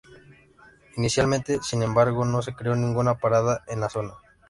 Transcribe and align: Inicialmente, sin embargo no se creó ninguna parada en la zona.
Inicialmente, 0.97 1.59
sin 1.61 1.83
embargo 1.83 2.25
no 2.25 2.41
se 2.41 2.55
creó 2.55 2.75
ninguna 2.75 3.19
parada 3.19 3.63
en 3.67 3.81
la 3.81 3.89
zona. 3.89 4.13